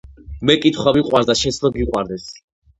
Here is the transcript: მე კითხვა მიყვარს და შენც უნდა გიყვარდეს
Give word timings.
მე 0.49 0.55
კითხვა 0.63 0.95
მიყვარს 0.97 1.29
და 1.31 1.37
შენც 1.43 1.63
უნდა 1.63 1.75
გიყვარდეს 1.79 2.29